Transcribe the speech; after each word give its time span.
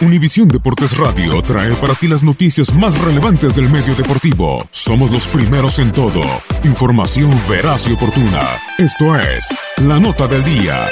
Univisión 0.00 0.46
Deportes 0.46 0.96
Radio 0.96 1.42
trae 1.42 1.74
para 1.74 1.92
ti 1.92 2.06
las 2.06 2.22
noticias 2.22 2.72
más 2.72 2.96
relevantes 3.00 3.56
del 3.56 3.68
medio 3.68 3.96
deportivo. 3.96 4.64
Somos 4.70 5.10
los 5.10 5.26
primeros 5.26 5.80
en 5.80 5.90
todo. 5.92 6.22
Información 6.62 7.32
veraz 7.48 7.88
y 7.88 7.94
oportuna. 7.94 8.60
Esto 8.78 9.16
es 9.18 9.48
La 9.78 9.98
Nota 9.98 10.28
del 10.28 10.44
Día. 10.44 10.86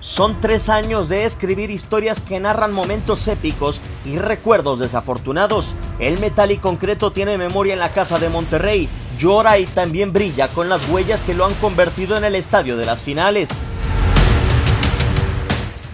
Son 0.00 0.40
tres 0.40 0.70
años 0.70 1.10
de 1.10 1.26
escribir 1.26 1.70
historias 1.70 2.20
que 2.20 2.40
narran 2.40 2.72
momentos 2.72 3.28
épicos 3.28 3.82
y 4.06 4.16
recuerdos 4.16 4.78
desafortunados. 4.78 5.74
El 5.98 6.18
metal 6.18 6.50
y 6.50 6.56
concreto 6.56 7.10
tiene 7.10 7.36
memoria 7.36 7.74
en 7.74 7.80
la 7.80 7.92
casa 7.92 8.18
de 8.18 8.30
Monterrey, 8.30 8.88
llora 9.18 9.58
y 9.58 9.66
también 9.66 10.14
brilla 10.14 10.48
con 10.48 10.70
las 10.70 10.88
huellas 10.88 11.20
que 11.20 11.34
lo 11.34 11.44
han 11.44 11.54
convertido 11.54 12.16
en 12.16 12.24
el 12.24 12.36
estadio 12.36 12.78
de 12.78 12.86
las 12.86 13.02
finales. 13.02 13.66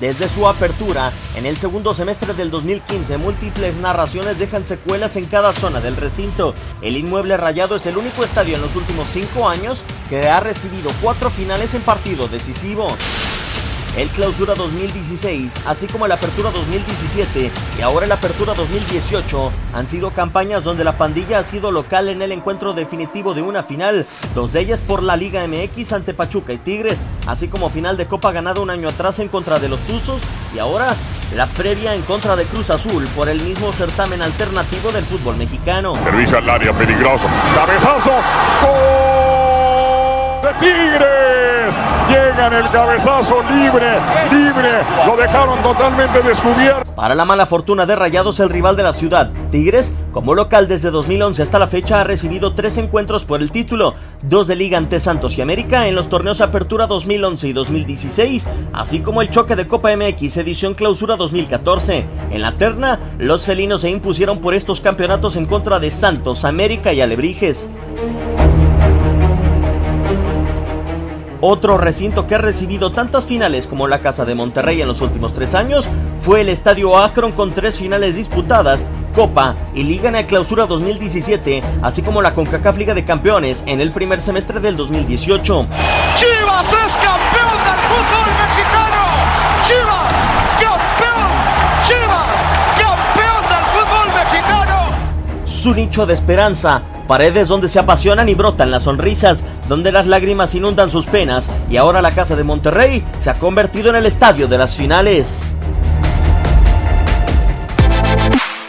Desde 0.01 0.31
su 0.31 0.49
apertura, 0.49 1.13
en 1.37 1.45
el 1.45 1.59
segundo 1.59 1.93
semestre 1.93 2.33
del 2.33 2.51
2015, 2.51 3.19
múltiples 3.19 3.77
narraciones 3.77 4.39
dejan 4.39 4.65
secuelas 4.65 5.17
en 5.17 5.27
cada 5.27 5.53
zona 5.53 5.81
del 5.81 5.95
recinto. 5.95 6.55
El 6.81 6.97
inmueble 6.97 7.37
rayado 7.37 7.77
es 7.77 7.85
el 7.85 7.99
único 7.99 8.25
estadio 8.25 8.57
en 8.57 8.63
los 8.63 8.77
últimos 8.77 9.09
cinco 9.09 9.47
años 9.47 9.85
que 10.09 10.27
ha 10.27 10.41
recibido 10.41 10.91
cuatro 11.03 11.29
finales 11.29 11.75
en 11.75 11.83
partido 11.83 12.29
decisivo. 12.29 12.89
El 13.97 14.09
Clausura 14.09 14.55
2016, 14.55 15.63
así 15.67 15.87
como 15.89 16.07
el 16.07 16.13
Apertura 16.13 16.51
2017 16.51 17.51
y 17.79 17.83
ahora 17.83 18.07
el 18.07 18.13
Apertura 18.13 18.55
2018 18.55 19.51
han 19.75 19.89
sido 19.89 20.11
campañas 20.11 20.63
donde 20.63 20.85
la 20.85 20.93
pandilla 20.97 21.41
ha 21.41 21.43
sido 21.43 21.73
local 21.73 22.09
en 22.09 22.23
el 22.23 22.31
encuentro 22.31 22.73
definitivo 22.73 23.35
de 23.35 23.43
una 23.43 23.65
final, 23.65 24.07
dos 24.35 24.53
de 24.53 24.61
ellas 24.61 24.81
por 24.81 25.03
la 25.03 25.17
Liga 25.17 25.45
MX 25.47 25.93
ante 25.93 26.15
Pachuca 26.15 26.53
y 26.53 26.59
Tigres, 26.59 27.03
así 27.27 27.49
como 27.49 27.69
final 27.69 27.97
de 27.97 28.07
Copa 28.07 28.31
ganada 28.31 28.61
un 28.61 28.71
año 28.71 28.89
atrás 28.89 29.19
en 29.19 29.27
contra 29.29 29.59
de 29.59 29.69
los 29.69 29.81
Tuzos 29.81 30.23
y 30.55 30.61
ahora 30.61 30.95
la 31.35 31.47
previa 31.47 31.95
en 31.95 32.03
contra 32.03 32.37
de 32.37 32.45
Cruz 32.45 32.71
Azul 32.71 33.07
por 33.17 33.29
el 33.29 33.41
mismo 33.41 33.73
certamen 33.73 34.23
alternativo 34.23 34.93
del 34.93 35.05
fútbol 35.05 35.37
mexicano. 35.37 35.97
Servicio 36.05 36.39
al 36.39 36.49
área 36.49 36.73
peligroso. 36.73 37.27
Cabezazo. 37.55 38.13
¡Gol 38.63 40.43
de 40.43 40.55
Tigres! 40.61 41.75
En 42.47 42.55
el 42.55 42.71
cabezazo 42.71 43.43
libre, 43.43 43.99
libre. 44.31 44.83
Lo 45.07 45.17
dejaron 45.17 45.63
totalmente 45.63 46.23
descubierto. 46.23 46.91
Para 46.95 47.15
la 47.15 47.25
mala 47.25 47.45
fortuna 47.47 47.87
de 47.87 47.97
Rayados, 47.97 48.41
el 48.41 48.49
rival 48.49 48.77
de 48.77 48.83
la 48.83 48.93
ciudad, 48.93 49.31
Tigres, 49.51 49.95
como 50.13 50.35
local 50.35 50.67
desde 50.67 50.91
2011 50.91 51.43
hasta 51.43 51.59
la 51.59 51.67
fecha, 51.67 52.01
ha 52.01 52.05
recibido 52.05 52.55
tres 52.55 52.79
encuentros 52.79 53.25
por 53.25 53.43
el 53.43 53.51
título, 53.51 53.95
dos 54.23 54.47
de 54.47 54.57
Liga 54.57 54.79
ante 54.79 55.01
Santos 55.01 55.37
y 55.37 55.43
América 55.43 55.87
en 55.87 55.95
los 55.95 56.09
torneos 56.09 56.41
Apertura 56.41 56.87
2011 56.87 57.49
y 57.49 57.53
2016, 57.53 58.49
así 58.73 59.01
como 59.01 59.23
el 59.23 59.31
choque 59.31 59.57
de 59.57 59.69
Copa 59.69 59.95
MX 59.95 60.39
edición 60.39 60.75
Clausura 60.75 61.17
2014. 61.17 62.07
En 62.31 62.43
la 62.43 62.57
terna, 62.57 62.99
los 63.19 63.45
felinos 63.45 63.83
se 63.83 63.91
impusieron 63.91 64.41
por 64.41 64.55
estos 64.55 64.81
campeonatos 64.81 65.37
en 65.37 65.47
contra 65.47 65.79
de 65.79 65.91
Santos, 65.91 66.45
América 66.45 66.93
y 66.93 67.01
Alebrijes. 67.01 67.69
Otro 71.43 71.79
recinto 71.79 72.27
que 72.27 72.35
ha 72.35 72.39
recibido 72.39 72.93
tantas 72.93 73.25
finales 73.25 73.67
como 73.67 73.89
la 73.89 74.01
Casa 74.01 74.27
de 74.27 74.35
Monterrey 74.35 74.83
en 74.83 74.89
los 74.89 75.01
últimos 75.01 75.33
tres 75.33 75.55
años 75.55 75.89
fue 76.23 76.43
el 76.43 76.51
Estadio 76.51 76.99
Akron 76.99 77.33
con 77.33 77.53
tres 77.53 77.79
finales 77.79 78.17
disputadas, 78.17 78.85
Copa 79.15 79.55
y 79.75 79.85
Liga 79.85 80.09
en 80.09 80.15
la 80.15 80.27
Clausura 80.27 80.67
2017, 80.67 81.63
así 81.83 82.03
como 82.03 82.21
la 82.21 82.35
CONCACAF 82.35 82.77
Liga 82.77 82.93
de 82.93 83.05
Campeones 83.05 83.65
en 83.67 83.81
el 83.81 83.91
primer 83.91 84.21
semestre 84.21 84.61
del 84.61 84.77
2018. 84.77 85.67
Chivas 86.17 86.67
es 86.67 86.93
campeón 86.99 87.59
del 87.65 87.81
fútbol 87.89 88.29
mexicano. 88.37 89.03
Chivas, 89.67 90.17
campeón. 90.61 91.31
Chivas, 91.87 92.43
campeón 92.77 93.43
del 93.49 93.65
fútbol 93.73 94.09
mexicano. 94.15 94.77
Su 95.47 95.75
nicho 95.75 96.05
de 96.05 96.13
esperanza, 96.15 96.83
paredes 97.11 97.49
donde 97.49 97.69
se 97.69 97.81
apasionan 97.81 98.29
y 98.29 98.37
brotan 98.37 98.71
las 98.71 98.85
sonrisas, 98.85 99.43
donde 99.69 99.91
las 99.91 100.07
lágrimas 100.07 100.55
inundan 100.55 100.93
sus 100.93 101.07
penas, 101.07 101.51
y 101.69 101.77
ahora 101.77 102.01
la 102.01 102.13
Casa 102.13 102.37
de 102.37 102.45
Monterrey 102.45 103.03
se 103.21 103.31
ha 103.31 103.35
convertido 103.35 103.91
en 103.91 103.97
el 103.97 104.07
estadio 104.07 104.47
de 104.47 104.57
las 104.57 104.77
finales. 104.77 105.51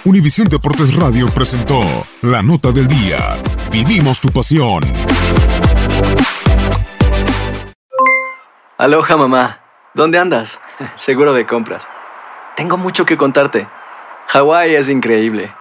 Univisión 0.06 0.48
Deportes 0.48 0.95
Radio 0.95 1.27
presentó 1.27 1.80
La 2.24 2.42
Nota 2.42 2.71
del 2.71 2.88
Día. 2.88 3.19
Vivimos 3.71 4.19
tu 4.19 4.30
pasión. 4.30 4.81
Aloha 8.80 9.18
mamá, 9.18 9.60
¿dónde 9.94 10.18
andas? 10.18 10.60
Seguro 10.95 11.33
de 11.33 11.45
compras. 11.45 11.88
Tengo 12.56 12.77
mucho 12.77 13.06
que 13.06 13.18
contarte. 13.18 13.68
Hawái 14.30 14.74
es 14.74 14.89
increíble. 14.89 15.61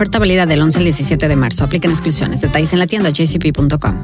Oferta 0.00 0.18
válida 0.18 0.46
del 0.46 0.62
11 0.62 0.78
al 0.78 0.84
17 0.84 1.28
de 1.28 1.36
marzo. 1.36 1.62
Aplican 1.62 1.90
exclusiones. 1.90 2.40
Detalles 2.40 2.72
en 2.72 2.78
la 2.78 2.86
tienda 2.86 3.10
jcp.com. 3.10 4.00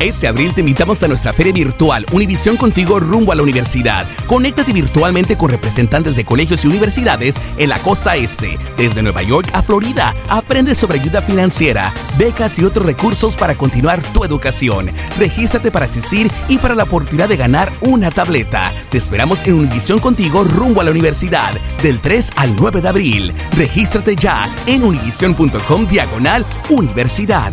Este 0.00 0.26
abril 0.28 0.54
te 0.54 0.60
invitamos 0.60 1.02
a 1.02 1.08
nuestra 1.08 1.32
feria 1.32 1.52
virtual 1.52 2.06
Univisión 2.12 2.56
Contigo 2.56 2.98
rumbo 3.00 3.32
a 3.32 3.34
la 3.34 3.42
universidad. 3.42 4.06
Conéctate 4.26 4.72
virtualmente 4.72 5.36
con 5.36 5.50
representantes 5.50 6.16
de 6.16 6.24
colegios 6.24 6.64
y 6.64 6.68
universidades 6.68 7.36
en 7.58 7.68
la 7.68 7.78
costa 7.78 8.16
este, 8.16 8.58
desde 8.76 9.02
Nueva 9.02 9.22
York 9.22 9.48
a 9.52 9.62
Florida. 9.62 10.14
Aprende 10.28 10.74
sobre 10.74 11.00
ayuda 11.00 11.22
financiera, 11.22 11.92
becas 12.18 12.58
y 12.58 12.64
otros 12.64 12.86
recursos 12.86 13.36
para 13.36 13.56
continuar 13.56 14.02
tu 14.12 14.24
educación. 14.24 14.90
Regístrate 15.18 15.70
para 15.70 15.84
asistir 15.84 16.30
y 16.48 16.58
para 16.58 16.74
la 16.74 16.84
oportunidad 16.84 17.28
de 17.28 17.36
ganar 17.36 17.72
una 17.82 18.10
tableta. 18.10 18.72
Te 18.94 18.98
esperamos 18.98 19.42
en 19.42 19.54
Univisión 19.54 19.98
Contigo 19.98 20.44
rumbo 20.44 20.80
a 20.80 20.84
la 20.84 20.92
universidad 20.92 21.50
del 21.82 21.98
3 21.98 22.30
al 22.36 22.54
9 22.54 22.80
de 22.80 22.88
abril. 22.88 23.32
Regístrate 23.56 24.14
ya 24.14 24.48
en 24.68 24.84
univision.com 24.84 25.88
diagonal 25.88 26.46
universidad. 26.70 27.52